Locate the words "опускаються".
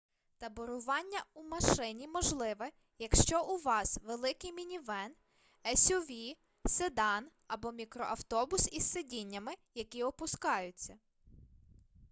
10.03-10.97